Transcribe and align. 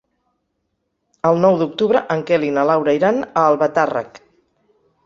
El 1.31 1.37
nou 1.43 1.59
d'octubre 1.59 2.01
en 2.17 2.27
Quel 2.31 2.49
i 2.49 2.51
na 2.57 2.65
Laura 2.71 2.99
iran 3.03 3.25
a 3.29 3.47
Albatàrrec. 3.53 4.21